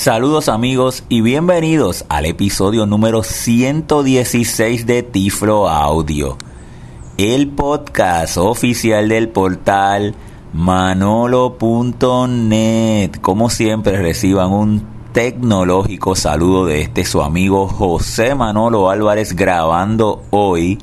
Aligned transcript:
Saludos 0.00 0.48
amigos 0.48 1.04
y 1.10 1.20
bienvenidos 1.20 2.06
al 2.08 2.24
episodio 2.24 2.86
número 2.86 3.22
116 3.22 4.86
de 4.86 5.02
Tiflo 5.02 5.68
Audio, 5.68 6.38
el 7.18 7.48
podcast 7.48 8.38
oficial 8.38 9.10
del 9.10 9.28
portal 9.28 10.14
manolo.net. 10.54 11.50
Como 13.20 13.50
siempre 13.50 13.98
reciban 13.98 14.52
un 14.52 14.86
tecnológico 15.12 16.14
saludo 16.14 16.64
de 16.64 16.80
este 16.80 17.04
su 17.04 17.20
amigo 17.20 17.68
José 17.68 18.34
Manolo 18.34 18.88
Álvarez 18.88 19.36
grabando 19.36 20.22
hoy 20.30 20.78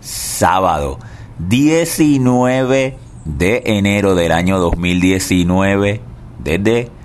sábado 0.00 0.98
19 1.38 2.98
de 3.26 3.62
enero 3.64 4.16
del 4.16 4.32
año 4.32 4.58
2019 4.58 6.00
desde 6.42 6.95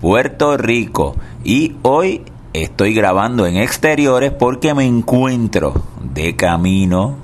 Puerto 0.00 0.56
Rico. 0.56 1.14
Y 1.44 1.76
hoy 1.82 2.22
estoy 2.52 2.94
grabando 2.94 3.46
en 3.46 3.56
exteriores 3.56 4.32
porque 4.32 4.74
me 4.74 4.84
encuentro 4.84 5.82
de 6.02 6.36
camino 6.36 7.16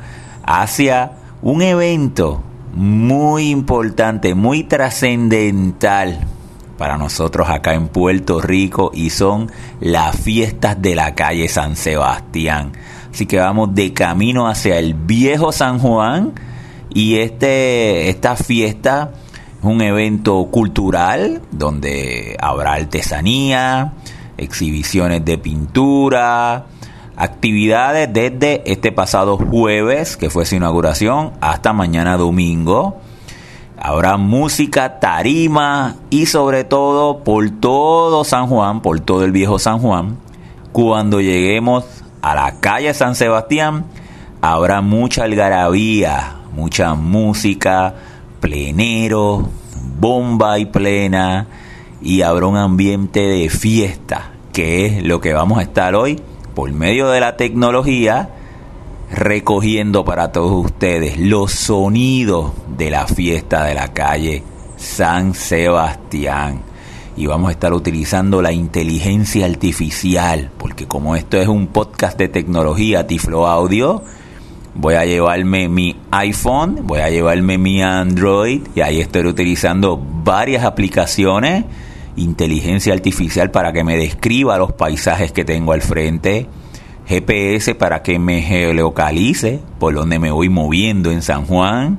hacia 0.45 1.12
un 1.42 1.62
evento 1.62 2.42
muy 2.74 3.51
importante, 3.51 4.34
muy 4.34 4.65
trascendental 4.65 6.20
para 6.77 6.98
nosotros 6.98 7.48
acá 7.48 7.73
en 7.74 7.88
Puerto 7.88 8.41
Rico 8.41 8.90
y 8.93 9.09
son 9.10 9.51
las 9.80 10.15
fiestas 10.16 10.80
de 10.80 10.95
la 10.95 11.15
calle 11.15 11.48
San 11.48 11.77
Sebastián. 11.77 12.73
Así 13.10 13.24
que 13.24 13.38
vamos 13.38 13.74
de 13.74 13.95
camino 13.95 14.46
hacia 14.46 14.79
el 14.79 14.93
viejo 14.93 15.52
San 15.52 15.79
Juan 15.79 16.34
y 16.93 17.16
este, 17.16 18.10
esta 18.10 18.37
fiesta 18.37 19.12
es 19.26 19.26
un 19.62 19.80
evento 19.80 20.46
cultural 20.51 21.42
donde 21.51 22.37
habrá 22.41 22.74
artesanía, 22.74 23.92
exhibiciones 24.37 25.24
de 25.24 25.38
pintura, 25.38 26.66
actividades 27.16 28.12
desde 28.12 28.62
este 28.71 28.93
pasado 28.93 29.38
jueves, 29.38 30.16
que 30.16 30.30
fue 30.30 30.45
su 30.45 30.57
inauguración, 30.57 31.32
hasta 31.40 31.73
mañana 31.73 32.16
domingo. 32.16 33.01
Habrá 33.79 34.16
música, 34.16 35.01
tarima 35.01 35.96
y 36.10 36.27
sobre 36.27 36.65
todo 36.65 37.24
por 37.24 37.51
todo 37.51 38.24
San 38.24 38.46
Juan, 38.46 38.80
por 38.80 39.01
todo 39.01 39.24
el 39.24 39.32
viejo 39.32 39.59
San 39.59 39.79
Juan. 39.79 40.18
Cuando 40.73 41.21
lleguemos 41.21 41.84
a 42.23 42.34
la 42.34 42.60
calle 42.60 42.93
San 42.95 43.15
Sebastián, 43.15 43.84
habrá 44.40 44.80
mucha 44.80 45.24
algarabía, 45.24 46.37
mucha 46.54 46.95
música, 46.95 47.95
plenero, 48.40 49.48
bomba 49.98 50.59
y 50.59 50.66
plena 50.66 51.46
y 52.01 52.23
habrá 52.23 52.46
un 52.46 52.56
ambiente 52.56 53.20
de 53.20 53.48
fiesta, 53.48 54.32
que 54.52 54.87
es 54.87 55.04
lo 55.04 55.20
que 55.20 55.32
vamos 55.32 55.59
a 55.59 55.62
estar 55.62 55.95
hoy 55.95 56.20
por 56.54 56.73
medio 56.73 57.09
de 57.09 57.20
la 57.20 57.37
tecnología 57.37 58.30
recogiendo 59.10 60.04
para 60.04 60.32
todos 60.32 60.65
ustedes 60.65 61.18
los 61.18 61.52
sonidos 61.52 62.52
de 62.76 62.90
la 62.90 63.06
fiesta 63.06 63.65
de 63.65 63.74
la 63.74 63.93
calle 63.93 64.43
San 64.76 65.34
Sebastián. 65.34 66.62
Y 67.16 67.26
vamos 67.26 67.48
a 67.48 67.53
estar 67.53 67.72
utilizando 67.72 68.43
la 68.43 68.53
inteligencia 68.53 69.47
artificial, 69.47 70.50
porque 70.59 70.87
como 70.87 71.16
esto 71.16 71.38
es 71.38 71.48
un 71.48 71.69
podcast 71.69 72.19
de 72.19 72.28
tecnología, 72.28 73.06
Tiflo 73.06 73.47
Audio, 73.47 74.03
voy 74.78 74.94
a 74.94 75.05
llevarme 75.05 75.69
mi 75.69 75.97
iPhone, 76.10 76.81
voy 76.82 77.00
a 77.00 77.09
llevarme 77.09 77.59
mi 77.59 77.82
Android 77.82 78.60
y 78.75 78.81
ahí 78.81 79.00
estoy 79.00 79.27
utilizando 79.27 80.00
varias 80.22 80.65
aplicaciones, 80.65 81.65
inteligencia 82.16 82.93
artificial 82.93 83.50
para 83.50 83.72
que 83.72 83.84
me 83.84 83.97
describa 83.97 84.59
los 84.59 84.72
paisajes 84.72 85.33
que 85.33 85.44
tengo 85.44 85.72
al 85.72 85.83
frente, 85.83 86.47
GPS 87.06 87.75
para 87.75 88.03
que 88.03 88.19
me 88.19 88.43
geolocalice 88.43 89.60
por 89.78 89.94
donde 89.94 90.19
me 90.19 90.31
voy 90.31 90.49
moviendo 90.49 91.11
en 91.11 91.23
San 91.23 91.47
Juan. 91.47 91.99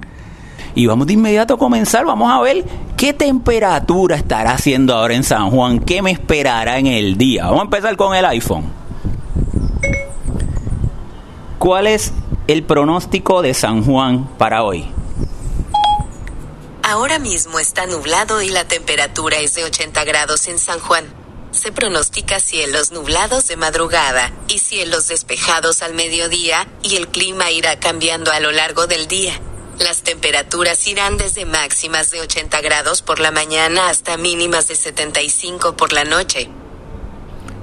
Y 0.75 0.85
vamos 0.85 1.07
de 1.07 1.13
inmediato 1.13 1.55
a 1.55 1.57
comenzar, 1.57 2.05
vamos 2.05 2.31
a 2.31 2.39
ver 2.41 2.63
qué 2.95 3.11
temperatura 3.11 4.15
estará 4.15 4.51
haciendo 4.51 4.93
ahora 4.93 5.15
en 5.15 5.23
San 5.23 5.49
Juan, 5.49 5.79
qué 5.79 6.03
me 6.03 6.11
esperará 6.11 6.77
en 6.77 6.85
el 6.85 7.17
día. 7.17 7.45
Vamos 7.45 7.61
a 7.61 7.63
empezar 7.63 7.97
con 7.97 8.15
el 8.15 8.25
iPhone. 8.25 8.65
¿Cuál 11.57 11.87
es 11.87 12.13
el 12.47 12.63
pronóstico 12.63 13.41
de 13.41 13.53
San 13.53 13.83
Juan 13.83 14.25
para 14.37 14.63
hoy? 14.63 14.85
Ahora 16.81 17.19
mismo 17.19 17.59
está 17.59 17.85
nublado 17.85 18.41
y 18.41 18.49
la 18.49 18.65
temperatura 18.65 19.37
es 19.39 19.55
de 19.55 19.65
80 19.65 20.05
grados 20.05 20.47
en 20.47 20.57
San 20.57 20.79
Juan. 20.79 21.05
Se 21.51 21.73
pronostica 21.73 22.39
cielos 22.39 22.93
nublados 22.93 23.47
de 23.47 23.57
madrugada 23.57 24.31
y 24.47 24.59
cielos 24.59 25.09
despejados 25.09 25.81
al 25.81 25.93
mediodía, 25.93 26.67
y 26.83 26.95
el 26.95 27.09
clima 27.09 27.51
irá 27.51 27.79
cambiando 27.79 28.31
a 28.31 28.39
lo 28.39 28.51
largo 28.51 28.87
del 28.87 29.07
día. 29.07 29.39
Las 29.79 30.03
temperaturas 30.03 30.87
irán 30.87 31.17
desde 31.17 31.45
máximas 31.45 32.11
de 32.11 32.21
80 32.21 32.61
grados 32.61 33.01
por 33.01 33.19
la 33.19 33.31
mañana 33.31 33.89
hasta 33.89 34.15
mínimas 34.17 34.67
de 34.67 34.75
75 34.75 35.75
por 35.75 35.91
la 35.91 36.05
noche. 36.05 36.49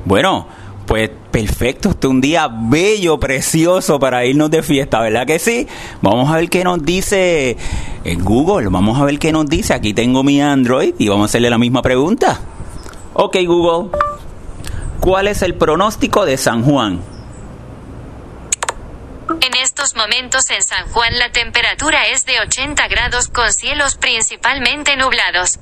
Bueno, 0.04 0.48
pues 0.94 1.10
perfecto, 1.32 1.90
este 1.90 2.06
es 2.06 2.10
un 2.12 2.20
día 2.20 2.48
bello, 2.48 3.18
precioso 3.18 3.98
para 3.98 4.24
irnos 4.26 4.48
de 4.48 4.62
fiesta, 4.62 5.00
¿verdad 5.00 5.26
que 5.26 5.40
sí? 5.40 5.66
Vamos 6.02 6.30
a 6.30 6.36
ver 6.36 6.48
qué 6.48 6.62
nos 6.62 6.84
dice 6.84 7.56
Google, 8.18 8.68
vamos 8.68 9.00
a 9.00 9.04
ver 9.04 9.18
qué 9.18 9.32
nos 9.32 9.46
dice. 9.46 9.74
Aquí 9.74 9.92
tengo 9.92 10.22
mi 10.22 10.40
Android 10.40 10.94
y 10.96 11.08
vamos 11.08 11.24
a 11.24 11.26
hacerle 11.26 11.50
la 11.50 11.58
misma 11.58 11.82
pregunta. 11.82 12.38
Ok 13.12 13.38
Google, 13.44 13.90
¿cuál 15.00 15.26
es 15.26 15.42
el 15.42 15.56
pronóstico 15.56 16.24
de 16.24 16.36
San 16.36 16.62
Juan? 16.62 17.00
En 19.40 19.54
estos 19.64 19.96
momentos 19.96 20.48
en 20.50 20.62
San 20.62 20.86
Juan 20.92 21.18
la 21.18 21.32
temperatura 21.32 22.06
es 22.06 22.24
de 22.24 22.38
80 22.38 22.86
grados 22.86 23.26
con 23.26 23.52
cielos 23.52 23.96
principalmente 23.96 24.96
nublados. 24.96 25.58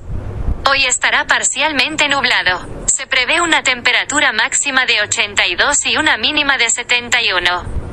Hoy 0.69 0.85
estará 0.85 1.27
parcialmente 1.27 2.07
nublado. 2.07 2.61
Se 2.85 3.05
prevé 3.05 3.41
una 3.41 3.63
temperatura 3.63 4.31
máxima 4.31 4.85
de 4.85 5.01
82 5.01 5.85
y 5.87 5.97
una 5.97 6.17
mínima 6.17 6.57
de 6.57 6.69
71. 6.69 7.83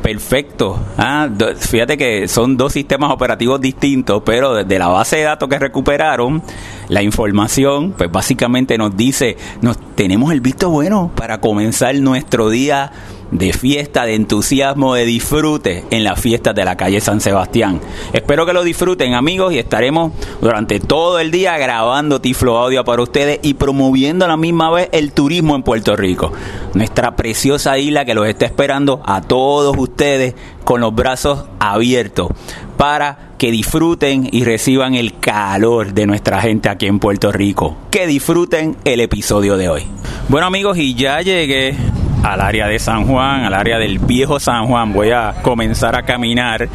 Perfecto. 0.00 0.80
Ah, 0.96 1.28
fíjate 1.58 1.98
que 1.98 2.28
son 2.28 2.56
dos 2.56 2.72
sistemas 2.72 3.10
operativos 3.10 3.60
distintos, 3.60 4.22
pero 4.24 4.54
desde 4.54 4.78
la 4.78 4.86
base 4.86 5.16
de 5.16 5.24
datos 5.24 5.48
que 5.48 5.58
recuperaron, 5.58 6.40
la 6.88 7.02
información, 7.02 7.92
pues 7.92 8.10
básicamente 8.10 8.78
nos 8.78 8.96
dice, 8.96 9.36
nos 9.60 9.76
tenemos 9.96 10.32
el 10.32 10.40
visto 10.40 10.70
bueno 10.70 11.10
para 11.14 11.40
comenzar 11.40 11.96
nuestro 11.96 12.48
día 12.48 12.92
de 13.30 13.52
fiesta, 13.52 14.04
de 14.04 14.14
entusiasmo, 14.14 14.94
de 14.94 15.04
disfrute 15.04 15.84
en 15.90 16.04
las 16.04 16.20
fiestas 16.20 16.54
de 16.54 16.64
la 16.64 16.76
calle 16.76 17.00
San 17.00 17.20
Sebastián. 17.20 17.80
Espero 18.12 18.46
que 18.46 18.52
lo 18.52 18.62
disfruten 18.64 19.14
amigos 19.14 19.52
y 19.52 19.58
estaremos 19.58 20.12
durante 20.40 20.80
todo 20.80 21.18
el 21.18 21.30
día 21.30 21.58
grabando 21.58 22.20
Tiflo 22.20 22.58
Audio 22.58 22.84
para 22.84 23.02
ustedes 23.02 23.40
y 23.42 23.54
promoviendo 23.54 24.24
a 24.24 24.28
la 24.28 24.36
misma 24.36 24.70
vez 24.70 24.88
el 24.92 25.12
turismo 25.12 25.56
en 25.56 25.62
Puerto 25.62 25.96
Rico. 25.96 26.32
Nuestra 26.74 27.16
preciosa 27.16 27.78
isla 27.78 28.04
que 28.04 28.14
los 28.14 28.26
está 28.26 28.46
esperando 28.46 29.00
a 29.04 29.20
todos 29.20 29.76
ustedes 29.76 30.34
con 30.64 30.80
los 30.80 30.94
brazos 30.94 31.44
abiertos 31.58 32.28
para 32.76 33.28
que 33.38 33.50
disfruten 33.50 34.28
y 34.30 34.44
reciban 34.44 34.94
el 34.94 35.18
calor 35.18 35.92
de 35.92 36.06
nuestra 36.06 36.40
gente 36.40 36.68
aquí 36.68 36.86
en 36.86 36.98
Puerto 36.98 37.32
Rico. 37.32 37.76
Que 37.90 38.06
disfruten 38.06 38.76
el 38.84 39.00
episodio 39.00 39.56
de 39.56 39.68
hoy. 39.68 39.82
Bueno 40.28 40.46
amigos, 40.46 40.76
y 40.76 40.94
ya 40.94 41.20
llegué 41.22 41.76
al 42.22 42.40
área 42.40 42.66
de 42.66 42.78
San 42.78 43.06
Juan, 43.06 43.44
al 43.44 43.54
área 43.54 43.78
del 43.78 43.98
viejo 43.98 44.40
San 44.40 44.66
Juan. 44.66 44.92
Voy 44.92 45.10
a 45.10 45.34
comenzar 45.42 45.96
a 45.96 46.02
caminar 46.02 46.68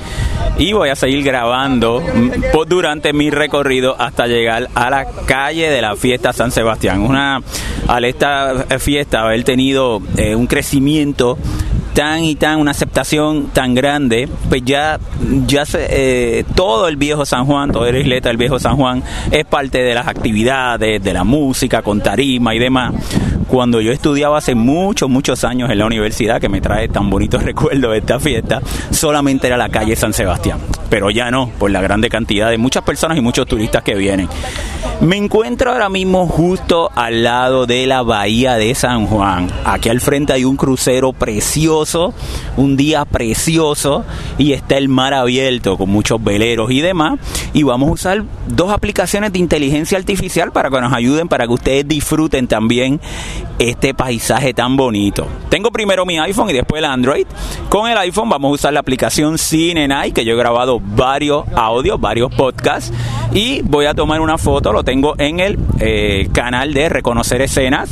y 0.57 0.73
voy 0.73 0.89
a 0.89 0.95
seguir 0.95 1.23
grabando 1.23 2.01
durante 2.67 3.13
mi 3.13 3.29
recorrido 3.29 3.95
hasta 3.99 4.27
llegar 4.27 4.69
a 4.75 4.89
la 4.89 5.05
calle 5.25 5.69
de 5.69 5.81
la 5.81 5.95
fiesta 5.95 6.33
San 6.33 6.51
Sebastián. 6.51 7.01
Una, 7.01 7.41
al 7.87 8.05
esta 8.05 8.65
fiesta 8.79 9.21
haber 9.21 9.43
tenido 9.43 10.01
eh, 10.17 10.35
un 10.35 10.47
crecimiento 10.47 11.37
tan 11.93 12.23
y 12.23 12.35
tan, 12.35 12.59
una 12.59 12.71
aceptación 12.71 13.49
tan 13.53 13.75
grande, 13.75 14.27
pues 14.49 14.63
ya, 14.65 14.99
ya 15.45 15.63
eh, 15.75 16.43
todo 16.55 16.87
el 16.87 16.97
viejo 16.97 17.23
San 17.25 17.45
Juan, 17.45 17.71
toda 17.71 17.91
la 17.91 17.99
isleta 17.99 18.29
del 18.29 18.37
viejo 18.37 18.57
San 18.57 18.77
Juan 18.77 19.03
es 19.31 19.45
parte 19.45 19.83
de 19.83 19.93
las 19.93 20.07
actividades, 20.07 21.03
de 21.03 21.13
la 21.13 21.23
música, 21.23 21.83
con 21.83 22.01
tarima 22.01 22.55
y 22.55 22.59
demás 22.59 22.93
cuando 23.47 23.81
yo 23.81 23.91
estudiaba 23.91 24.37
hace 24.37 24.55
muchos, 24.55 25.09
muchos 25.09 25.43
años 25.43 25.69
en 25.69 25.77
la 25.77 25.85
universidad, 25.85 26.39
que 26.41 26.49
me 26.49 26.61
trae 26.61 26.87
tan 26.87 27.09
bonitos 27.09 27.43
recuerdos 27.43 27.91
de 27.91 27.97
esta 27.97 28.19
fiesta, 28.19 28.61
solamente 28.91 29.47
era 29.47 29.57
la 29.57 29.69
calle 29.69 29.95
San 29.95 30.13
Sebastián. 30.13 30.59
Pero 30.89 31.09
ya 31.09 31.31
no, 31.31 31.49
por 31.57 31.71
la 31.71 31.81
grande 31.81 32.09
cantidad 32.09 32.49
de 32.49 32.57
muchas 32.57 32.83
personas 32.83 33.17
y 33.17 33.21
muchos 33.21 33.47
turistas 33.47 33.83
que 33.83 33.95
vienen. 33.95 34.27
Me 35.01 35.17
encuentro 35.17 35.71
ahora 35.71 35.89
mismo 35.89 36.27
justo 36.27 36.89
al 36.95 37.23
lado 37.23 37.65
de 37.65 37.85
la 37.87 38.03
bahía 38.03 38.55
de 38.55 38.73
San 38.73 39.05
Juan. 39.07 39.49
Aquí 39.65 39.89
al 39.89 39.99
frente 39.99 40.31
hay 40.31 40.45
un 40.45 40.55
crucero 40.55 41.11
precioso, 41.11 42.13
un 42.55 42.77
día 42.77 43.03
precioso, 43.03 44.05
y 44.37 44.53
está 44.53 44.77
el 44.77 44.87
mar 44.87 45.13
abierto 45.13 45.77
con 45.77 45.89
muchos 45.89 46.23
veleros 46.23 46.71
y 46.71 46.79
demás. 46.79 47.19
Y 47.53 47.63
vamos 47.63 47.89
a 47.89 47.91
usar 47.91 48.23
dos 48.47 48.71
aplicaciones 48.71 49.33
de 49.33 49.39
inteligencia 49.39 49.97
artificial 49.97 50.51
para 50.51 50.69
que 50.69 50.79
nos 50.79 50.93
ayuden, 50.93 51.27
para 51.27 51.47
que 51.47 51.53
ustedes 51.53 51.87
disfruten 51.87 52.47
también 52.47 53.01
este 53.59 53.93
paisaje 53.93 54.53
tan 54.53 54.75
bonito. 54.75 55.27
Tengo 55.49 55.71
primero 55.71 56.05
mi 56.05 56.19
iPhone 56.19 56.49
y 56.49 56.53
después 56.53 56.79
el 56.79 56.85
Android. 56.85 57.25
Con 57.69 57.89
el 57.89 57.97
iPhone 57.97 58.29
vamos 58.29 58.49
a 58.49 58.53
usar 58.53 58.73
la 58.73 58.79
aplicación 58.79 59.37
CineNight, 59.37 60.13
que 60.13 60.25
yo 60.25 60.33
he 60.33 60.37
grabado 60.37 60.79
varios 60.79 61.45
audios, 61.55 61.99
varios 61.99 62.33
podcasts, 62.33 62.91
y 63.33 63.61
voy 63.61 63.85
a 63.85 63.93
tomar 63.93 64.21
una 64.21 64.37
foto, 64.37 64.73
lo 64.73 64.83
tengo 64.83 65.15
en 65.17 65.39
el 65.39 65.57
eh, 65.79 66.29
canal 66.33 66.73
de 66.73 66.89
Reconocer 66.89 67.41
Escenas. 67.41 67.91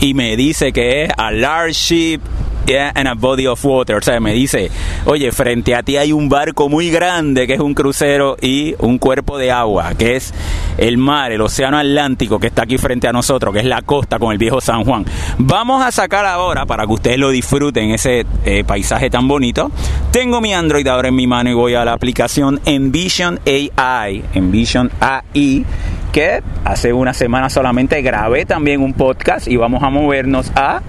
Y 0.00 0.14
me 0.14 0.36
dice 0.36 0.72
que 0.72 1.04
es 1.04 1.10
a 1.16 1.30
large 1.30 1.72
ship 1.72 2.20
and 2.68 3.08
a 3.08 3.14
body 3.14 3.46
of 3.46 3.64
water. 3.64 3.96
O 3.96 4.02
sea, 4.02 4.20
me 4.20 4.32
dice, 4.32 4.70
oye, 5.04 5.32
frente 5.32 5.74
a 5.74 5.82
ti 5.82 5.96
hay 5.96 6.12
un 6.12 6.28
barco 6.28 6.68
muy 6.68 6.90
grande 6.90 7.46
que 7.46 7.54
es 7.54 7.60
un 7.60 7.74
crucero 7.74 8.36
y 8.40 8.74
un 8.78 8.98
cuerpo 8.98 9.38
de 9.38 9.50
agua, 9.50 9.94
que 9.94 10.16
es 10.16 10.32
el 10.78 10.98
mar, 10.98 11.32
el 11.32 11.40
océano 11.40 11.78
Atlántico 11.78 12.38
que 12.38 12.46
está 12.48 12.62
aquí 12.62 12.78
frente 12.78 13.08
a 13.08 13.12
nosotros, 13.12 13.52
que 13.52 13.60
es 13.60 13.66
la 13.66 13.82
costa 13.82 14.18
con 14.18 14.32
el 14.32 14.38
viejo 14.38 14.60
San 14.60 14.84
Juan. 14.84 15.04
Vamos 15.38 15.84
a 15.84 15.90
sacar 15.90 16.24
ahora, 16.24 16.66
para 16.66 16.86
que 16.86 16.92
ustedes 16.92 17.18
lo 17.18 17.30
disfruten, 17.30 17.90
ese 17.90 18.24
eh, 18.44 18.64
paisaje 18.64 19.10
tan 19.10 19.28
bonito. 19.28 19.70
Tengo 20.10 20.40
mi 20.40 20.54
Android 20.54 20.86
ahora 20.86 21.08
en 21.08 21.14
mi 21.14 21.26
mano 21.26 21.50
y 21.50 21.54
voy 21.54 21.74
a 21.74 21.84
la 21.84 21.92
aplicación 21.92 22.60
Envision 22.64 23.40
AI, 23.46 24.24
Envision 24.34 24.90
AI 25.00 25.64
que 26.12 26.42
hace 26.64 26.92
una 26.92 27.14
semana 27.14 27.48
solamente 27.48 28.02
grabé 28.02 28.44
también 28.44 28.82
un 28.82 28.92
podcast 28.92 29.48
y 29.48 29.56
vamos 29.56 29.82
a 29.82 29.88
movernos 29.88 30.52
a 30.54 30.82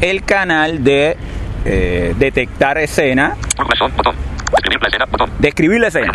el 0.00 0.22
canal 0.24 0.84
de 0.84 1.16
eh, 1.64 2.14
detectar 2.18 2.78
escena. 2.78 3.36
Describir 5.38 5.80
la 5.80 5.88
escena. 5.88 6.12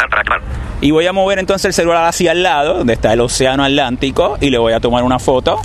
Y 0.82 0.92
voy 0.92 1.06
a 1.06 1.14
mover 1.14 1.40
entonces 1.40 1.66
el 1.66 1.74
celular 1.74 2.06
hacia 2.06 2.32
el 2.32 2.44
lado, 2.44 2.80
donde 2.80 2.94
está 2.94 3.14
el 3.14 3.20
océano 3.20 3.64
Atlántico, 3.64 4.38
y 4.42 4.50
le 4.50 4.58
voy 4.58 4.74
a 4.74 4.80
tomar 4.80 5.04
una 5.04 5.20
foto. 5.20 5.62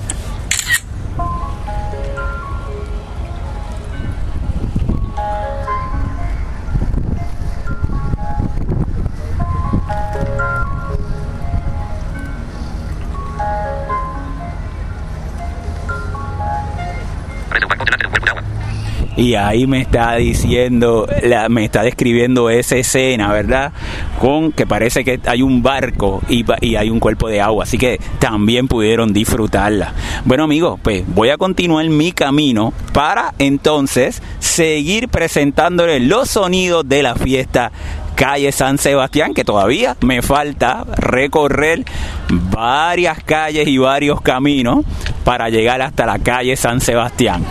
Y 19.17 19.35
ahí 19.35 19.67
me 19.67 19.81
está 19.81 20.17
diciendo, 20.17 21.09
me 21.49 21.65
está 21.65 21.83
describiendo 21.83 22.51
esa 22.51 22.77
escena, 22.77 23.33
¿verdad? 23.33 23.73
Con 24.21 24.53
que 24.53 24.67
parece 24.67 25.05
que 25.05 25.21
hay 25.27 25.43
un 25.43 25.63
barco 25.63 26.23
y, 26.29 26.45
y, 26.61 26.77
hay 26.77 26.91
un 26.91 27.01
cuerpo 27.01 27.29
de 27.29 27.41
agua, 27.41 27.65
así 27.65 27.79
que 27.79 27.99
también 28.19 28.69
pudieron 28.69 29.13
disfrutarla. 29.13 29.95
Bueno 30.25 30.45
amigos, 30.45 30.79
pues 30.83 31.05
voy 31.07 31.31
a 31.31 31.39
continuar 31.39 31.89
mi 31.89 32.13
camino 32.13 32.73
para 32.93 33.35
entonces 33.39 34.23
seguir 34.39 35.09
presentándoles 35.09 36.03
los 36.03 36.31
sonidos 36.31 36.87
de 36.89 37.03
la 37.03 37.15
fiesta 37.15 37.73
calle 38.17 38.51
San 38.51 38.79
Sebastián, 38.79 39.35
que 39.35 39.45
todavía 39.45 39.97
me 40.01 40.23
falta 40.23 40.85
recorrer 40.97 41.85
varias 42.29 43.23
calles 43.23 43.69
y 43.69 43.79
varios 43.79 44.21
caminos 44.23 44.85
para 45.25 45.51
llegar 45.51 45.83
hasta 45.83 46.07
la 46.07 46.19
calle 46.19 46.57
San 46.57 46.81
Sebastián. 46.81 47.45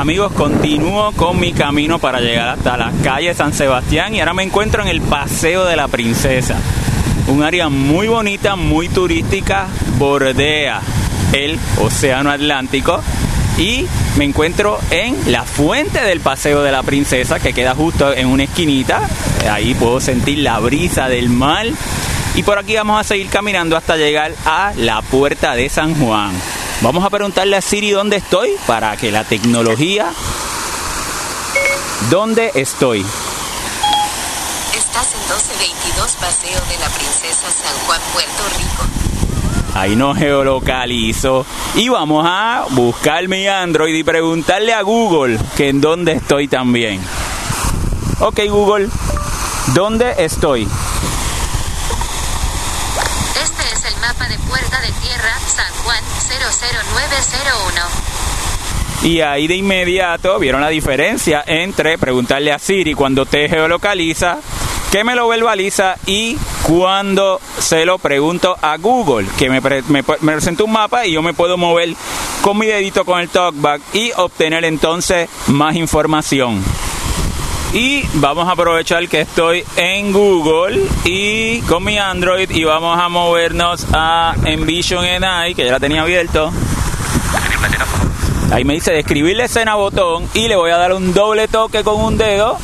Amigos, 0.00 0.32
continúo 0.32 1.12
con 1.12 1.38
mi 1.38 1.52
camino 1.52 1.98
para 1.98 2.20
llegar 2.20 2.48
hasta 2.48 2.78
la 2.78 2.90
calle 3.04 3.34
San 3.34 3.52
Sebastián 3.52 4.14
y 4.14 4.20
ahora 4.20 4.32
me 4.32 4.42
encuentro 4.42 4.80
en 4.80 4.88
el 4.88 5.02
Paseo 5.02 5.66
de 5.66 5.76
la 5.76 5.88
Princesa. 5.88 6.56
Un 7.28 7.42
área 7.42 7.68
muy 7.68 8.08
bonita, 8.08 8.56
muy 8.56 8.88
turística, 8.88 9.66
bordea 9.98 10.80
el 11.34 11.58
Océano 11.82 12.30
Atlántico 12.30 13.02
y 13.58 13.84
me 14.16 14.24
encuentro 14.24 14.78
en 14.90 15.18
la 15.30 15.44
fuente 15.44 16.00
del 16.00 16.20
Paseo 16.20 16.62
de 16.62 16.72
la 16.72 16.82
Princesa 16.82 17.38
que 17.38 17.52
queda 17.52 17.74
justo 17.74 18.14
en 18.14 18.26
una 18.26 18.44
esquinita. 18.44 19.02
Ahí 19.50 19.74
puedo 19.74 20.00
sentir 20.00 20.38
la 20.38 20.60
brisa 20.60 21.10
del 21.10 21.28
mar 21.28 21.66
y 22.34 22.42
por 22.42 22.56
aquí 22.56 22.74
vamos 22.74 22.98
a 22.98 23.04
seguir 23.04 23.28
caminando 23.28 23.76
hasta 23.76 23.98
llegar 23.98 24.32
a 24.46 24.72
la 24.78 25.02
puerta 25.02 25.54
de 25.54 25.68
San 25.68 25.94
Juan. 25.94 26.32
Vamos 26.82 27.04
a 27.04 27.10
preguntarle 27.10 27.56
a 27.56 27.60
Siri 27.60 27.90
dónde 27.90 28.16
estoy 28.16 28.56
para 28.66 28.96
que 28.96 29.10
la 29.10 29.24
tecnología... 29.24 30.10
¿Dónde 32.08 32.50
estoy? 32.54 33.00
Estás 34.74 35.12
en 35.12 35.20
1222 35.20 36.12
Paseo 36.12 36.60
de 36.70 36.78
la 36.78 36.88
Princesa 36.88 37.50
San 37.50 37.76
Juan, 37.86 38.00
Puerto 38.14 38.42
Rico. 38.56 39.78
Ahí 39.78 39.94
nos 39.94 40.16
geolocalizo 40.16 41.44
y 41.74 41.90
vamos 41.90 42.24
a 42.26 42.64
buscar 42.70 43.28
mi 43.28 43.46
Android 43.46 43.94
y 43.94 44.02
preguntarle 44.02 44.72
a 44.72 44.80
Google 44.80 45.38
que 45.58 45.68
en 45.68 45.82
dónde 45.82 46.12
estoy 46.12 46.48
también. 46.48 47.02
Ok 48.20 48.40
Google, 48.48 48.88
¿dónde 49.74 50.14
estoy? 50.16 50.66
mapa 54.00 54.28
de 54.28 54.38
Puerta 54.38 54.80
de 54.80 54.90
Tierra, 54.92 55.38
San 55.46 55.72
Juan 55.84 56.02
00901. 56.28 56.39
Y 59.02 59.20
ahí 59.20 59.46
de 59.46 59.56
inmediato 59.56 60.38
vieron 60.38 60.60
la 60.60 60.68
diferencia 60.68 61.42
entre 61.46 61.96
preguntarle 61.96 62.52
a 62.52 62.58
Siri 62.58 62.94
cuando 62.94 63.24
te 63.24 63.48
geolocaliza, 63.48 64.38
que 64.92 65.04
me 65.04 65.14
lo 65.14 65.28
verbaliza 65.28 65.96
y 66.06 66.36
cuando 66.64 67.40
se 67.58 67.86
lo 67.86 67.98
pregunto 67.98 68.56
a 68.60 68.76
Google, 68.76 69.26
que 69.38 69.48
me, 69.48 69.60
me, 69.60 70.02
presenta 70.02 70.64
un 70.64 70.72
mapa 70.72 71.06
y 71.06 71.12
yo 71.12 71.22
me 71.22 71.32
puedo 71.32 71.56
mover 71.56 71.94
con 72.42 72.58
mi 72.58 72.66
dedito 72.66 73.04
con 73.04 73.20
el 73.20 73.28
talkback 73.28 73.80
y 73.94 74.12
obtener 74.16 74.64
entonces 74.64 75.30
más 75.46 75.76
información. 75.76 76.62
Y 77.72 78.02
vamos 78.14 78.48
a 78.48 78.52
aprovechar 78.52 79.08
que 79.08 79.20
estoy 79.20 79.64
en 79.76 80.12
Google 80.12 80.80
y 81.04 81.60
con 81.62 81.84
mi 81.84 81.98
Android 81.98 82.50
y 82.50 82.64
vamos 82.64 82.98
a 82.98 83.08
movernos 83.08 83.86
a 83.92 84.34
Envision 84.44 85.04
NI, 85.04 85.54
que 85.54 85.66
ya 85.66 85.72
la 85.72 85.80
tenía 85.80 86.02
abierto. 86.02 86.50
Ahí 88.50 88.64
me 88.64 88.74
dice 88.74 88.92
describir 88.92 89.36
la 89.36 89.44
escena 89.44 89.76
botón 89.76 90.28
y 90.34 90.48
le 90.48 90.56
voy 90.56 90.72
a 90.72 90.78
dar 90.78 90.92
un 90.92 91.14
doble 91.14 91.46
toque 91.46 91.84
con 91.84 92.00
un 92.02 92.18
dedo 92.18 92.58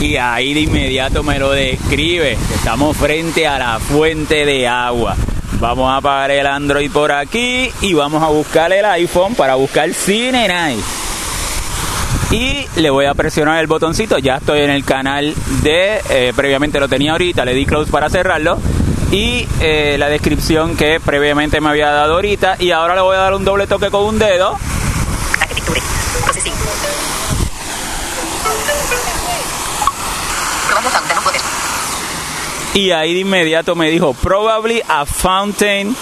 y 0.00 0.16
ahí 0.16 0.54
de 0.54 0.60
inmediato 0.60 1.22
me 1.22 1.38
lo 1.38 1.50
describe. 1.50 2.32
Estamos 2.54 2.96
frente 2.96 3.46
a 3.46 3.58
la 3.58 3.78
fuente 3.78 4.44
de 4.44 4.66
agua. 4.68 5.16
Vamos 5.60 5.90
a 5.90 5.96
apagar 5.96 6.30
el 6.30 6.46
Android 6.46 6.90
por 6.90 7.10
aquí 7.10 7.70
y 7.80 7.94
vamos 7.94 8.22
a 8.22 8.28
buscar 8.28 8.72
el 8.72 8.84
iPhone 8.84 9.34
para 9.34 9.56
buscar 9.56 9.92
Cine 9.92 10.46
Night. 10.46 10.84
Y 12.30 12.66
le 12.76 12.90
voy 12.90 13.06
a 13.06 13.14
presionar 13.14 13.58
el 13.58 13.66
botoncito. 13.66 14.18
Ya 14.18 14.36
estoy 14.36 14.60
en 14.60 14.70
el 14.70 14.84
canal 14.84 15.34
de. 15.62 16.00
Eh, 16.10 16.32
previamente 16.36 16.78
lo 16.78 16.88
tenía 16.88 17.12
ahorita, 17.12 17.44
le 17.44 17.54
di 17.54 17.66
close 17.66 17.90
para 17.90 18.08
cerrarlo. 18.08 18.58
Y 19.10 19.48
eh, 19.60 19.96
la 19.98 20.08
descripción 20.08 20.76
que 20.76 21.00
previamente 21.00 21.60
me 21.60 21.70
había 21.70 21.90
dado 21.90 22.14
ahorita. 22.14 22.56
Y 22.60 22.70
ahora 22.70 22.94
le 22.94 23.00
voy 23.00 23.16
a 23.16 23.20
dar 23.20 23.34
un 23.34 23.44
doble 23.44 23.66
toque 23.66 23.90
con 23.90 24.04
un 24.04 24.18
dedo. 24.18 24.58
Y 32.74 32.90
ahí 32.92 33.14
de 33.14 33.20
inmediato 33.20 33.74
me 33.74 33.90
dijo, 33.90 34.14
probably 34.14 34.80
a 34.86 35.04
fountain 35.04 35.96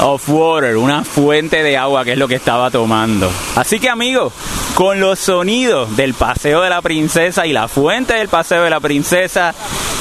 of 0.00 0.28
water, 0.28 0.76
una 0.76 1.04
fuente 1.04 1.62
de 1.62 1.76
agua 1.76 2.04
que 2.04 2.12
es 2.12 2.18
lo 2.18 2.28
que 2.28 2.36
estaba 2.36 2.70
tomando. 2.70 3.30
Así 3.56 3.78
que 3.78 3.88
amigos, 3.88 4.32
con 4.74 5.00
los 5.00 5.18
sonidos 5.18 5.96
del 5.96 6.14
paseo 6.14 6.62
de 6.62 6.70
la 6.70 6.82
princesa 6.82 7.46
y 7.46 7.52
la 7.52 7.68
fuente 7.68 8.14
del 8.14 8.28
paseo 8.28 8.62
de 8.64 8.70
la 8.70 8.80
princesa 8.80 9.54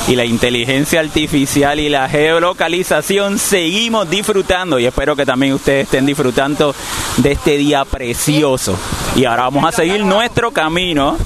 y 0.08 0.16
la 0.16 0.26
inteligencia 0.26 1.00
artificial 1.00 1.80
y 1.80 1.90
la 1.90 2.08
geolocalización, 2.10 3.38
seguimos 3.38 4.10
disfrutando 4.10 4.80
y 4.80 4.86
espero 4.86 5.16
que 5.16 5.26
también 5.26 5.54
ustedes 5.54 5.86
estén 5.86 6.06
disfrutando 6.06 6.74
de 7.18 7.34
este 7.34 7.58
día 7.58 7.86
precioso. 7.86 8.78
Y 9.16 9.26
ahora 9.26 9.44
vamos 9.44 9.66
a 9.66 9.72
seguir 9.72 10.04
nuestro 10.04 10.52
camino 10.52 11.18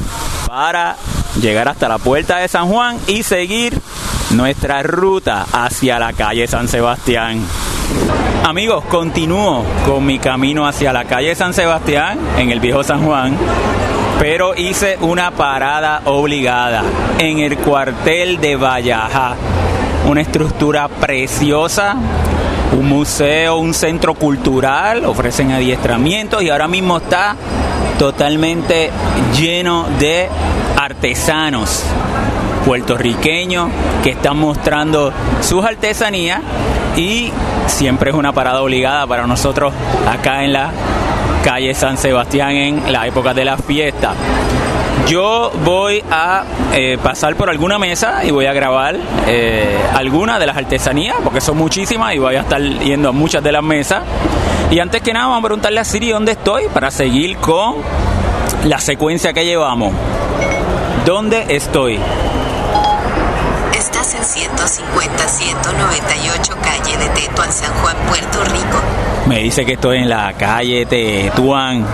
para 0.48 0.96
llegar 1.42 1.68
hasta 1.68 1.88
la 1.88 1.98
puerta 1.98 2.38
de 2.38 2.48
San 2.48 2.68
Juan 2.68 2.98
y 3.08 3.24
seguir 3.24 3.80
nuestra 4.32 4.84
ruta 4.84 5.46
hacia 5.52 6.00
la 6.00 6.14
calle 6.14 6.48
San 6.48 6.68
Sebastián. 6.68 7.42
Amigos, 8.44 8.84
continúo 8.86 9.64
con 9.86 10.06
mi 10.06 10.20
camino 10.20 10.68
hacia 10.68 10.94
la 10.94 11.06
calle 11.06 11.36
San 11.36 11.54
Sebastián 11.54 12.20
en 12.38 12.50
el 12.50 12.60
viejo 12.60 12.84
San 12.84 13.04
Juan, 13.06 13.38
pero 14.20 14.56
hice 14.56 14.98
una 15.02 15.32
parada 15.32 16.02
obligada 16.06 16.84
en 17.20 17.40
el 17.40 17.58
cuartel 17.58 18.40
de 18.40 18.56
Vallaja, 18.56 19.36
una 20.08 20.22
estructura 20.22 20.88
preciosa, 20.88 21.96
un 22.78 22.90
museo, 22.90 23.58
un 23.58 23.74
centro 23.74 24.16
cultural, 24.16 25.06
ofrecen 25.06 25.52
adiestramientos 25.52 26.42
y 26.42 26.50
ahora 26.50 26.68
mismo 26.68 26.98
está 26.98 27.36
totalmente 27.98 28.92
lleno 29.38 29.88
de 30.00 30.30
artesanos 30.88 31.84
puertorriqueños 32.66 33.70
que 34.04 34.12
están 34.12 34.38
mostrando 34.38 35.12
sus 35.42 35.66
artesanías 35.66 36.40
y 36.96 37.30
siempre 37.66 38.12
es 38.12 38.16
una 38.16 38.32
parada 38.32 38.62
obligada 38.62 39.06
para 39.06 39.28
nosotros 39.28 39.74
acá 40.10 40.46
en 40.46 40.54
la 40.54 40.72
calle 41.44 41.74
San 41.74 41.98
Sebastián 41.98 42.52
en 42.52 42.94
la 42.94 43.06
época 43.06 43.34
de 43.34 43.44
la 43.44 43.58
fiesta. 43.58 44.14
Yo 45.08 45.52
voy 45.66 46.02
a 46.10 46.46
eh, 46.74 46.98
pasar 47.04 47.36
por 47.36 47.50
alguna 47.50 47.78
mesa 47.78 48.24
y 48.24 48.32
voy 48.32 48.46
a 48.46 48.54
grabar 48.54 48.96
eh, 49.28 49.78
algunas 49.94 50.40
de 50.40 50.46
las 50.46 50.56
artesanías, 50.56 51.18
porque 51.22 51.42
son 51.42 51.58
muchísimas 51.58 52.16
y 52.16 52.20
voy 52.20 52.36
a 52.36 52.42
estar 52.42 52.62
yendo 52.62 53.10
a 53.10 53.12
muchas 53.12 53.44
de 53.44 53.52
las 53.52 53.64
mesas. 53.64 54.04
Y 54.72 54.80
antes 54.80 55.02
que 55.02 55.12
nada, 55.12 55.28
vamos 55.28 55.40
a 55.40 55.48
preguntarle 55.48 55.82
a 55.82 55.84
Siri 55.84 56.12
dónde 56.12 56.32
estoy 56.32 56.64
para 56.74 56.92
seguir 56.92 57.38
con 57.38 57.76
la 58.64 58.80
secuencia 58.80 59.34
que 59.34 59.44
llevamos. 59.44 59.94
¿Dónde 61.08 61.46
estoy? 61.48 61.98
Estás 63.74 64.14
en 64.14 64.26
150 64.26 65.18
198 65.26 66.54
calle 66.62 66.98
de 66.98 67.08
Tetuán, 67.08 67.50
San 67.50 67.74
Juan, 67.76 67.96
Puerto 68.10 68.44
Rico. 68.44 68.82
Me 69.26 69.40
dice 69.40 69.66
que 69.66 69.74
estoy 69.74 70.00
en 70.00 70.10
la 70.10 70.34
calle 70.34 70.86
Tetuán, 70.86 71.86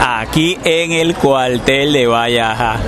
aquí 0.00 0.58
en 0.64 0.90
el 0.90 1.14
cuartel 1.14 1.92
de 1.92 2.08
Vallaja. 2.08 2.78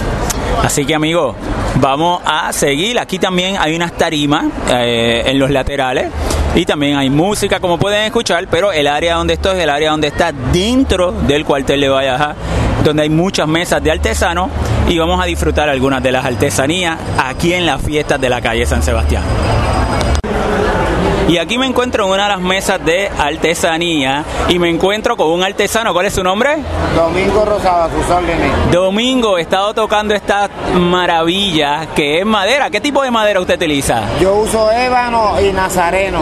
Así 0.64 0.84
que 0.84 0.96
amigos, 0.96 1.36
vamos 1.76 2.20
a 2.26 2.52
seguir. 2.52 2.98
Aquí 2.98 3.20
también 3.20 3.54
hay 3.56 3.76
unas 3.76 3.92
tarimas 3.92 4.46
eh, 4.68 5.22
en 5.26 5.38
los 5.38 5.48
laterales 5.48 6.10
y 6.56 6.66
también 6.66 6.96
hay 6.96 7.08
música 7.08 7.60
como 7.60 7.78
pueden 7.78 8.02
escuchar, 8.02 8.48
pero 8.50 8.72
el 8.72 8.88
área 8.88 9.14
donde 9.14 9.34
estoy 9.34 9.58
es 9.58 9.62
el 9.62 9.70
área 9.70 9.92
donde 9.92 10.08
está 10.08 10.32
dentro 10.32 11.12
del 11.12 11.44
cuartel 11.44 11.80
de 11.80 11.88
Vallaja, 11.88 12.34
donde 12.82 13.04
hay 13.04 13.10
muchas 13.10 13.46
mesas 13.46 13.80
de 13.80 13.92
artesanos 13.92 14.50
y 14.92 14.98
vamos 14.98 15.18
a 15.22 15.24
disfrutar 15.24 15.70
algunas 15.70 16.02
de 16.02 16.12
las 16.12 16.24
artesanías 16.24 16.98
aquí 17.18 17.54
en 17.54 17.64
las 17.64 17.80
fiestas 17.80 18.20
de 18.20 18.28
la 18.28 18.42
calle 18.42 18.66
San 18.66 18.82
Sebastián. 18.82 19.22
Y 21.32 21.38
aquí 21.38 21.56
me 21.56 21.64
encuentro 21.64 22.04
en 22.04 22.10
una 22.10 22.24
de 22.24 22.28
las 22.28 22.40
mesas 22.42 22.84
de 22.84 23.08
artesanía 23.08 24.22
y 24.50 24.58
me 24.58 24.68
encuentro 24.68 25.16
con 25.16 25.28
un 25.28 25.42
artesano. 25.42 25.94
¿Cuál 25.94 26.04
es 26.04 26.12
su 26.12 26.22
nombre? 26.22 26.58
Domingo 26.94 27.46
Rosado, 27.46 27.88
sus 27.88 28.10
órdenes. 28.10 28.50
Domingo, 28.70 29.38
he 29.38 29.40
estado 29.40 29.72
tocando 29.72 30.12
esta 30.12 30.50
maravilla 30.74 31.86
que 31.94 32.18
es 32.18 32.26
madera. 32.26 32.68
¿Qué 32.68 32.82
tipo 32.82 33.02
de 33.02 33.10
madera 33.10 33.40
usted 33.40 33.54
utiliza? 33.54 34.02
Yo 34.20 34.34
uso 34.34 34.70
ébano 34.72 35.40
y 35.40 35.54
nazareno. 35.54 36.20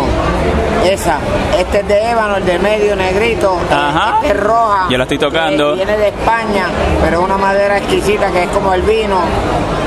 Esa. 0.85 1.19
Este 1.59 1.81
es 1.81 1.89
de 1.89 2.11
ébano, 2.13 2.37
el 2.37 2.47
de 2.47 2.61
medio 2.61 2.95
negrito. 2.95 3.59
Ajá. 3.69 4.19
Este 4.23 4.39
es 4.39 4.41
roja. 4.41 4.87
Yo 4.91 4.97
la 4.97 5.03
estoy 5.03 5.19
tocando. 5.19 5.75
Viene 5.75 5.97
de 5.97 6.07
España, 6.07 6.69
pero 7.03 7.19
es 7.19 7.25
una 7.25 7.37
madera 7.37 7.79
exquisita 7.79 8.31
que 8.31 8.45
es 8.45 8.49
como 8.51 8.73
el 8.75 8.83
vino. 8.83 9.21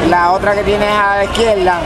La 0.10 0.34
otra 0.34 0.54
que 0.54 0.64
tienes 0.64 0.90
a 0.90 1.16
la 1.16 1.24
izquierda, 1.24 1.80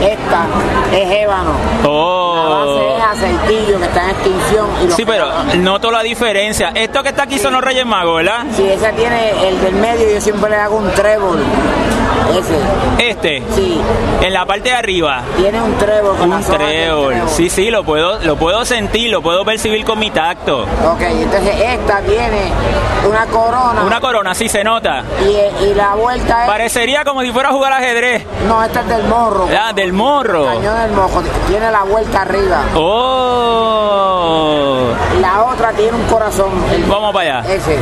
esta 0.00 0.46
es 0.92 1.10
ébano. 1.22 1.52
Oh. 1.84 2.71
Que 2.78 3.84
está 3.84 4.04
en 4.04 4.10
extinción. 4.10 4.68
y 4.88 4.92
Sí, 4.92 5.04
pero 5.04 5.26
noto 5.58 5.90
la 5.90 6.02
diferencia. 6.02 6.72
Esto 6.74 7.02
que 7.02 7.10
está 7.10 7.24
aquí 7.24 7.38
son 7.38 7.52
los 7.52 7.62
Reyes 7.62 7.86
Magos, 7.86 8.16
¿verdad? 8.16 8.44
Si 8.54 8.68
esa 8.68 8.90
tiene 8.92 9.48
el 9.48 9.60
del 9.60 9.74
medio, 9.74 10.12
yo 10.12 10.20
siempre 10.20 10.50
le 10.50 10.56
hago 10.56 10.76
un 10.76 10.90
trébol. 10.92 11.38
Ese. 12.30 13.10
Este, 13.10 13.42
Sí. 13.54 13.80
en 14.20 14.32
la 14.32 14.46
parte 14.46 14.70
de 14.70 14.74
arriba. 14.74 15.22
Tiene 15.36 15.60
un 15.60 15.74
trébol 15.76 16.16
con 16.16 16.32
Un 16.32 16.42
trébol. 16.42 17.14
Sí, 17.28 17.50
sí, 17.50 17.70
lo 17.70 17.84
puedo, 17.84 18.18
lo 18.20 18.36
puedo 18.36 18.64
sentir, 18.64 19.10
lo 19.10 19.20
puedo 19.22 19.44
percibir 19.44 19.84
con 19.84 19.98
mi 19.98 20.10
tacto. 20.10 20.62
Ok, 20.62 21.00
entonces 21.02 21.54
esta 21.60 22.00
tiene 22.00 22.50
una 23.08 23.26
corona. 23.26 23.82
Una 23.84 24.00
corona, 24.00 24.34
sí 24.34 24.48
se 24.48 24.64
nota. 24.64 25.04
y, 25.22 25.64
y 25.66 25.74
la 25.74 25.94
vuelta 25.94 26.44
es. 26.44 26.50
Parecería 26.50 27.04
como 27.04 27.22
si 27.22 27.30
fuera 27.32 27.50
a 27.50 27.52
jugar 27.52 27.72
ajedrez. 27.72 28.24
No, 28.46 28.62
esta 28.64 28.80
es 28.80 28.88
del 28.88 29.04
morro. 29.04 29.48
Ah, 29.58 29.72
del 29.72 29.92
morro. 29.92 30.46
Cañón 30.46 30.78
del 30.82 30.92
mojo. 30.92 31.22
Tiene 31.48 31.70
la 31.70 31.82
vuelta 31.82 32.22
arriba. 32.22 32.62
Oh. 32.74 34.88
La 35.22 35.44
otra 35.44 35.70
tiene 35.70 35.92
un 35.96 36.02
corazón. 36.06 36.50
El- 36.74 36.82
Vamos 36.84 37.14
para 37.14 37.38
allá. 37.38 37.54
Ese. 37.54 37.76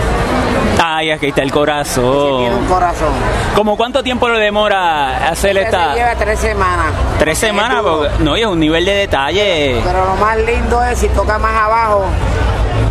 Ay, 0.83 1.11
aquí 1.11 1.29
está 1.29 1.43
el 1.43 1.51
Tiene 1.51 1.61
un 1.63 1.67
corazón. 1.67 2.67
corazón. 2.69 3.09
¿Cómo 3.55 3.77
cuánto 3.77 4.03
tiempo 4.03 4.29
le 4.29 4.39
demora 4.39 5.29
hacer 5.29 5.57
Ese 5.57 5.63
esta? 5.67 5.95
lleva 5.95 6.15
tres 6.17 6.39
semanas. 6.39 6.87
Tres 7.19 7.39
semanas, 7.39 7.81
porque- 7.83 8.11
no, 8.21 8.37
y 8.37 8.43
es 8.43 8.47
un 8.47 8.61
nivel 8.61 8.85
de 8.85 8.93
detalle. 8.95 9.81
Pero 9.83 10.05
lo 10.05 10.15
más 10.17 10.37
lindo 10.37 10.85
es 10.85 10.99
si 10.99 11.09
toca 11.09 11.39
más 11.39 11.55
abajo. 11.65 12.05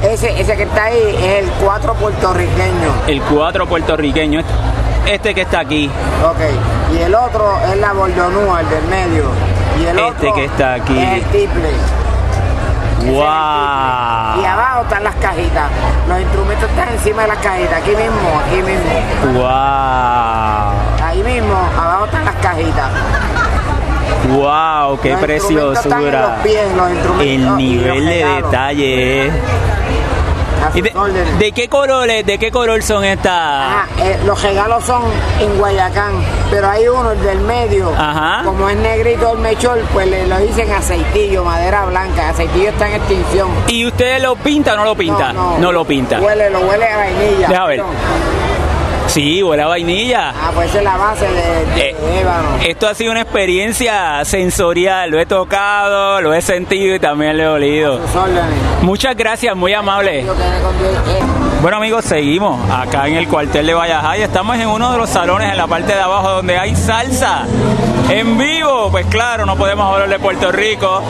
Ese, 0.03 0.39
ese 0.41 0.55
que 0.57 0.63
está 0.63 0.85
ahí 0.85 1.15
es 1.17 1.43
el 1.43 1.49
cuatro 1.63 1.93
puertorriqueño. 1.93 2.91
El 3.07 3.21
cuatro 3.21 3.67
puertorriqueño, 3.67 4.41
este 5.05 5.35
que 5.35 5.41
está 5.41 5.59
aquí. 5.59 5.89
Ok. 6.25 6.95
Y 6.97 7.01
el 7.03 7.13
otro 7.13 7.53
es 7.71 7.77
la 7.77 7.93
bordonúa, 7.93 8.61
el 8.61 8.69
del 8.69 8.83
medio. 8.85 9.25
Y 9.79 9.85
el 9.85 9.99
Este 9.99 10.01
otro 10.27 10.33
que 10.33 10.45
está 10.45 10.73
aquí. 10.73 10.97
es 10.97 11.13
el 11.13 11.23
tiple. 11.25 11.69
Y 13.05 13.09
¡Wow! 13.11 13.23
abajo 13.23 14.81
están 14.83 15.03
las 15.03 15.15
cajitas. 15.15 15.69
Los 16.07 16.19
instrumentos 16.21 16.69
están 16.69 16.89
encima 16.89 17.21
de 17.23 17.27
las 17.29 17.37
cajitas. 17.39 17.81
Aquí 17.81 17.91
mismo, 17.91 18.41
aquí 18.45 18.61
mismo. 18.61 19.39
¡Wow! 19.39 21.03
Ahí 21.03 21.23
mismo, 21.23 21.55
abajo 21.77 22.05
están 22.05 22.25
las 22.25 22.35
cajitas. 22.35 22.89
¡Wow! 24.29 24.99
¡Qué 25.01 25.11
Los 25.13 25.21
instrumentos 25.29 25.85
están 25.85 26.03
en 26.03 26.09
preciosura! 26.09 26.21
los 26.21 26.31
pies, 26.43 26.75
los 26.75 26.91
instrumentos 26.91 27.25
y 27.25 27.33
El 27.35 27.55
nivel 27.57 28.05
de 28.05 28.25
detalle 28.25 29.27
es. 29.27 29.33
A 30.61 30.77
¿Y 30.77 30.81
sus 30.81 31.39
de, 31.39 31.51
qué 31.53 31.69
colores, 31.69 32.25
de 32.25 32.37
qué 32.37 32.51
color 32.51 32.83
son 32.83 33.03
estas? 33.05 33.31
Ajá, 33.31 33.87
eh, 33.99 34.19
los 34.25 34.41
regalos 34.41 34.83
son 34.83 35.03
en 35.39 35.57
Guayacán, 35.57 36.13
pero 36.51 36.69
hay 36.69 36.87
uno, 36.87 37.11
el 37.11 37.21
del 37.21 37.39
medio, 37.39 37.91
Ajá. 37.97 38.43
como 38.43 38.69
es 38.69 38.77
negrito 38.77 39.33
el 39.33 39.39
mechol, 39.39 39.79
pues 39.93 40.07
le 40.07 40.27
lo 40.27 40.37
dicen 40.39 40.71
aceitillo, 40.71 41.43
madera 41.45 41.85
blanca, 41.85 42.29
aceitillo 42.29 42.69
está 42.69 42.89
en 42.89 42.95
extinción. 42.95 43.49
¿Y 43.67 43.85
usted 43.85 44.21
lo 44.21 44.35
pinta 44.35 44.73
o 44.73 44.77
no 44.77 44.85
lo 44.85 44.95
pinta? 44.95 45.31
No, 45.33 45.71
lo 45.71 45.85
pinta. 45.85 46.19
Huele, 46.19 46.49
lo 46.49 46.59
huele 46.59 46.87
a 46.87 46.97
vainilla. 46.97 47.47
Deja 47.47 47.65
ver. 47.65 47.83
Sí, 49.09 49.41
huele 49.41 49.63
a 49.63 49.67
vainilla. 49.67 50.29
Ah, 50.29 50.51
pues 50.53 50.69
esa 50.69 50.77
es 50.79 50.83
la 50.83 50.95
base 50.97 51.25
de, 51.27 51.65
de 51.75 51.89
Eh, 51.89 51.95
ébano. 52.21 52.49
Esto 52.65 52.87
ha 52.87 52.93
sido 52.93 53.11
una 53.11 53.21
experiencia 53.21 54.23
sensorial. 54.23 55.09
Lo 55.09 55.19
he 55.19 55.25
tocado, 55.25 56.21
lo 56.21 56.33
he 56.33 56.41
sentido 56.43 56.93
y 56.95 56.99
también 56.99 57.35
lo 57.37 57.43
he 57.43 57.47
olido. 57.47 57.99
Muchas 58.83 59.15
gracias, 59.17 59.55
muy 59.55 59.73
amable. 59.73 60.25
Bueno 61.61 61.77
amigos, 61.77 62.05
seguimos 62.05 62.69
acá 62.71 63.07
en 63.07 63.15
el 63.15 63.27
cuartel 63.27 63.65
de 63.65 63.73
Valleja 63.73 64.17
y 64.17 64.21
estamos 64.21 64.55
en 64.57 64.67
uno 64.67 64.91
de 64.91 64.97
los 64.99 65.09
salones 65.09 65.51
en 65.51 65.57
la 65.57 65.67
parte 65.67 65.93
de 65.93 65.99
abajo 65.99 66.29
donde 66.35 66.57
hay 66.57 66.75
salsa 66.75 67.45
en 68.09 68.37
vivo. 68.37 68.89
Pues 68.91 69.07
claro, 69.07 69.45
no 69.45 69.57
podemos 69.57 69.91
hablar 69.91 70.07
de 70.07 70.19
Puerto 70.19 70.51
Rico 70.51 71.01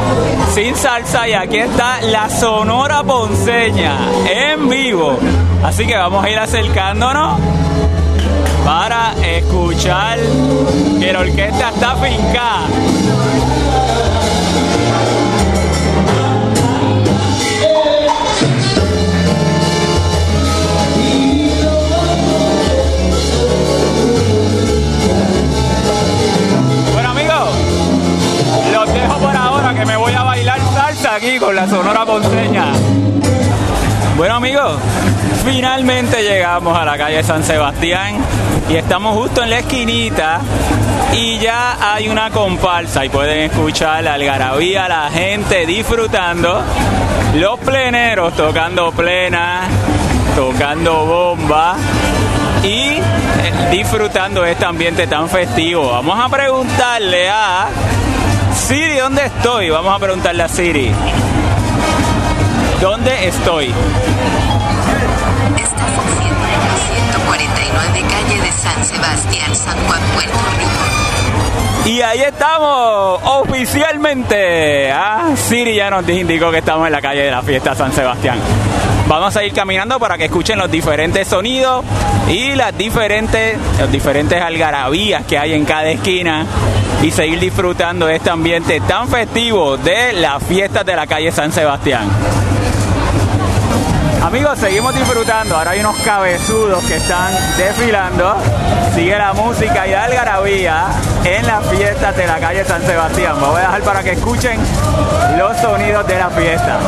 sin 0.56 0.74
salsa 0.76 1.28
y 1.28 1.34
aquí 1.34 1.58
está 1.58 2.02
la 2.02 2.30
Sonora 2.30 3.04
Ponceña 3.04 3.96
en 4.32 4.70
vivo. 4.70 5.20
Así 5.64 5.86
que 5.86 5.96
vamos 5.98 6.24
a 6.26 6.30
ir 6.30 6.40
acercándonos 6.40 7.40
para 8.70 9.16
escuchar 9.26 10.20
que 11.00 11.12
la 11.12 11.22
orquesta 11.22 11.70
está 11.70 11.96
fincada. 11.96 12.68
Bueno 26.94 27.10
amigos, 27.10 27.50
los 28.72 28.94
dejo 28.94 29.18
por 29.18 29.36
ahora 29.36 29.74
que 29.74 29.86
me 29.88 29.98
voy 29.98 30.14
a 30.14 30.22
bailar 30.22 30.60
salsa 30.76 31.16
aquí 31.16 31.40
con 31.40 31.56
la 31.56 31.68
Sonora 31.68 32.06
Ponceña. 32.06 32.74
Bueno 34.16 34.36
amigos, 34.36 34.78
finalmente 35.44 36.22
llegamos 36.22 36.78
a 36.78 36.86
la 36.86 37.00
calle 37.00 37.24
San 37.24 37.44
Sebastián 37.44 38.18
y 38.68 38.76
estamos 38.76 39.16
justo 39.16 39.44
en 39.44 39.50
la 39.50 39.60
esquinita 39.60 40.42
y 41.14 41.40
ya 41.40 41.94
hay 41.94 42.10
una 42.10 42.30
comparsa 42.30 43.06
y 43.06 43.10
pueden 43.10 43.52
escuchar 43.52 44.04
la 44.04 44.14
algarabía, 44.14 44.88
la 44.88 45.10
gente 45.10 45.66
disfrutando, 45.66 46.62
los 47.36 47.60
pleneros 47.60 48.36
tocando 48.36 48.92
plena, 48.92 49.68
tocando 50.36 51.06
bomba 51.06 51.76
y 52.64 52.68
eh, 52.68 53.02
disfrutando 53.72 54.46
este 54.46 54.66
ambiente 54.66 55.08
tan 55.08 55.30
festivo. 55.30 55.92
Vamos 55.92 56.20
a 56.20 56.30
preguntarle 56.30 57.30
a 57.30 57.68
Siri, 58.56 58.98
¿dónde 58.98 59.26
estoy? 59.26 59.70
Vamos 59.70 59.96
a 59.96 60.00
preguntarle 60.00 60.44
a 60.44 60.50
Siri. 60.50 60.92
¿Dónde 62.82 63.28
estoy? 63.28 63.74
San 68.70 68.86
Sebastián, 68.86 69.56
San 69.56 69.78
Juan, 69.88 70.00
Puerto 70.14 70.38
Rico. 70.58 71.90
Y 71.90 72.02
ahí 72.02 72.22
estamos, 72.22 73.20
oficialmente. 73.24 74.92
Ah, 74.92 75.32
Siri 75.36 75.76
ya 75.76 75.90
nos 75.90 76.08
indicó 76.08 76.52
que 76.52 76.60
estamos 76.60 76.86
en 76.86 76.92
la 76.92 77.02
calle 77.02 77.24
de 77.24 77.32
la 77.32 77.42
fiesta 77.42 77.74
San 77.74 77.92
Sebastián. 77.92 78.38
Vamos 79.08 79.36
a 79.36 79.44
ir 79.44 79.54
caminando 79.54 80.00
para 80.00 80.18
que 80.20 80.26
escuchen 80.26 80.60
los 80.60 80.70
diferentes 80.70 81.28
sonidos 81.28 81.84
y 82.28 82.54
las 82.54 82.78
diferentes, 82.78 83.58
los 83.80 83.92
diferentes 83.92 84.40
algarabías 84.40 85.26
que 85.26 85.40
hay 85.40 85.54
en 85.54 85.66
cada 85.66 85.90
esquina 85.90 86.46
y 87.02 87.10
seguir 87.10 87.40
disfrutando 87.40 88.08
este 88.08 88.30
ambiente 88.30 88.82
tan 88.82 89.08
festivo 89.08 89.78
de 89.78 90.14
las 90.14 90.44
fiestas 90.44 90.86
de 90.86 90.96
la 90.96 91.08
calle 91.08 91.32
San 91.32 91.52
Sebastián. 91.52 92.08
Amigos, 94.30 94.60
seguimos 94.60 94.94
disfrutando. 94.94 95.58
Ahora 95.58 95.72
hay 95.72 95.80
unos 95.80 95.98
cabezudos 96.02 96.84
que 96.84 96.98
están 96.98 97.34
desfilando. 97.58 98.36
Sigue 98.94 99.18
la 99.18 99.34
música 99.34 99.88
y 99.88 99.92
la 99.92 100.04
algarabía 100.04 100.86
en 101.26 101.48
las 101.48 101.66
fiestas 101.66 102.16
de 102.16 102.28
la 102.28 102.40
calle 102.40 102.64
San 102.64 102.86
Sebastián. 102.86 103.42
Me 103.42 103.48
voy 103.48 103.58
a 103.58 103.62
dejar 103.62 103.82
para 103.82 104.04
que 104.04 104.12
escuchen 104.12 104.60
los 105.36 105.58
sonidos 105.58 106.06
de 106.06 106.20
la 106.20 106.30
fiesta. 106.30 106.80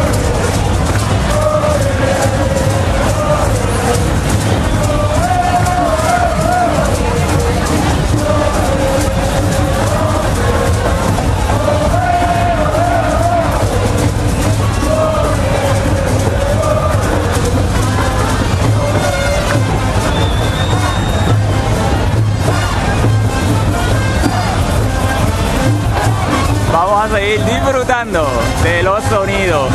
Disfrutando 27.72 28.28
de 28.64 28.84
los 28.84 29.02
sonidos 29.06 29.72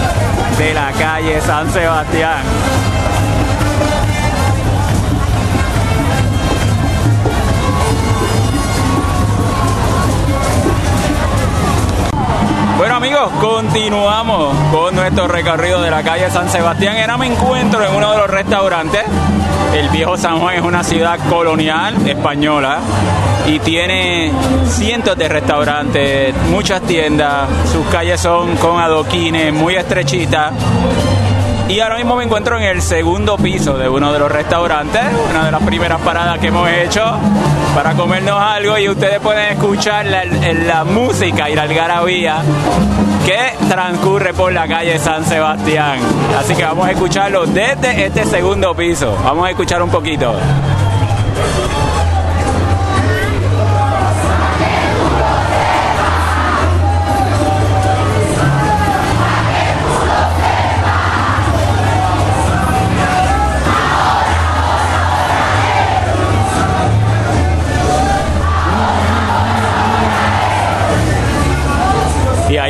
de 0.58 0.74
la 0.74 0.92
calle 0.92 1.40
San 1.40 1.72
Sebastián. 1.72 2.95
Continuamos 13.40 14.54
con 14.72 14.94
nuestro 14.94 15.28
recorrido 15.28 15.80
de 15.80 15.90
la 15.90 16.02
calle 16.02 16.30
San 16.30 16.48
Sebastián. 16.48 16.96
Ahora 17.00 17.16
me 17.16 17.26
encuentro 17.26 17.84
en 17.84 17.94
uno 17.94 18.12
de 18.12 18.18
los 18.18 18.30
restaurantes. 18.30 19.02
El 19.74 19.88
viejo 19.90 20.16
San 20.16 20.40
Juan 20.40 20.56
es 20.56 20.62
una 20.62 20.82
ciudad 20.82 21.18
colonial 21.28 21.94
española 22.06 22.78
y 23.46 23.58
tiene 23.58 24.32
cientos 24.66 25.16
de 25.16 25.28
restaurantes, 25.28 26.34
muchas 26.50 26.82
tiendas. 26.82 27.48
Sus 27.72 27.86
calles 27.86 28.20
son 28.20 28.56
con 28.56 28.80
adoquines, 28.80 29.52
muy 29.52 29.76
estrechitas. 29.76 30.52
Y 31.68 31.80
ahora 31.80 31.96
mismo 31.96 32.14
me 32.14 32.24
encuentro 32.24 32.58
en 32.58 32.64
el 32.64 32.80
segundo 32.80 33.36
piso 33.36 33.76
de 33.76 33.88
uno 33.88 34.12
de 34.12 34.20
los 34.20 34.30
restaurantes, 34.30 35.02
una 35.30 35.46
de 35.46 35.50
las 35.50 35.62
primeras 35.62 36.00
paradas 36.00 36.38
que 36.38 36.46
hemos 36.46 36.68
hecho 36.70 37.18
para 37.74 37.94
comernos 37.94 38.40
algo 38.40 38.78
y 38.78 38.88
ustedes 38.88 39.18
pueden 39.18 39.52
escuchar 39.52 40.06
la, 40.06 40.84
música 40.84 41.50
y 41.50 41.56
la 41.56 41.62
algarabía 41.62 42.36
que 43.24 43.68
transcurre 43.68 44.32
por 44.32 44.52
la 44.52 44.68
calle 44.68 44.96
San 45.00 45.24
Sebastián. 45.24 45.98
Así 46.38 46.54
que 46.54 46.62
vamos 46.62 46.86
a 46.86 46.92
escucharlo 46.92 47.44
desde 47.46 48.06
este 48.06 48.24
segundo 48.24 48.74
piso. 48.74 49.16
Vamos 49.24 49.46
a 49.46 49.50
escuchar 49.50 49.82
un 49.82 49.90
poquito. 49.90 50.36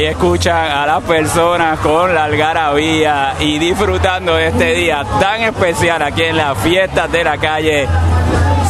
Escuchan 0.07 0.71
a 0.71 0.87
las 0.87 1.03
personas 1.03 1.79
con 1.81 2.15
la 2.15 2.25
algarabía 2.25 3.35
y 3.41 3.59
disfrutando 3.59 4.35
de 4.35 4.49
este 4.49 4.75
día 4.75 5.05
tan 5.21 5.41
especial 5.43 6.03
aquí 6.03 6.23
en 6.23 6.37
las 6.37 6.57
fiestas 6.59 7.11
de 7.11 7.25
la 7.25 7.37
calle 7.39 7.89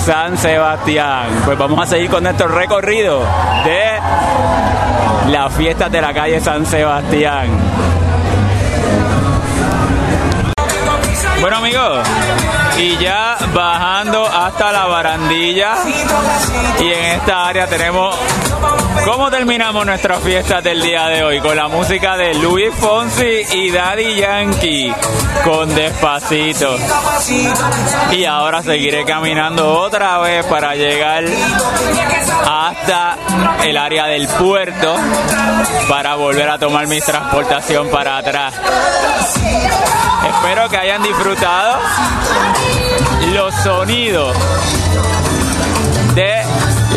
San 0.05 0.37
Sebastián. 0.39 1.27
Pues 1.45 1.59
vamos 1.59 1.81
a 1.81 1.87
seguir 1.87 2.11
con 2.11 2.23
nuestro 2.23 2.49
recorrido 2.49 3.21
de 3.65 5.33
las 5.33 5.53
fiestas 5.55 5.91
de 5.91 6.01
la 6.01 6.15
calle 6.15 6.41
San 6.41 6.65
Sebastián. 6.65 7.49
Bueno 11.41 11.57
amigos, 11.59 12.07
y 12.79 12.97
ya 12.99 13.37
bajando 13.55 14.27
hasta 14.27 14.73
la 14.73 14.87
barandilla 14.87 15.75
y 16.81 16.93
en 16.93 17.05
esta 17.17 17.47
área 17.47 17.67
tenemos 17.67 18.17
cómo 19.05 19.31
terminamos 19.31 19.85
nuestra 19.87 20.19
fiesta 20.19 20.61
del 20.61 20.83
día 20.83 21.07
de 21.07 21.23
hoy 21.23 21.41
con 21.41 21.57
la 21.57 21.69
música 21.69 22.17
de 22.17 22.35
Luis 22.35 22.75
Fonsi 22.75 23.43
y 23.53 23.71
Daddy 23.71 24.17
Yankee 24.17 24.93
con 25.45 25.75
Despacito. 25.75 26.77
Y 28.13 28.25
ahora 28.25 28.63
seguiré 28.63 29.05
caminando 29.05 29.79
otra 29.81 30.19
vez 30.19 30.45
para 30.47 30.75
llegar 30.75 31.25
hasta 32.45 33.17
el 33.65 33.77
área 33.77 34.07
del 34.07 34.29
puerto 34.29 34.97
para 35.89 36.15
volver 36.15 36.49
a 36.49 36.59
tomar 36.59 36.87
mi 36.87 37.01
transportación 37.01 37.89
para 37.89 38.19
atrás. 38.19 38.55
Espero 40.29 40.69
que 40.69 40.77
hayan 40.77 41.03
disfrutado 41.03 41.79
los 43.33 43.55
sonidos 43.57 44.37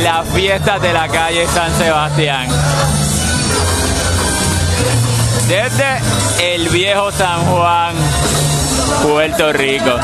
las 0.04 0.28
fiestas 0.30 0.82
de 0.82 0.94
la 0.94 1.08
calle 1.08 1.46
San 1.48 1.74
Sebastián. 1.78 2.48
Desde 5.48 6.54
el 6.54 6.70
viejo 6.70 7.12
San 7.12 7.46
Juan, 7.46 7.96
Puerto 9.04 9.52
Rico. 9.52 9.96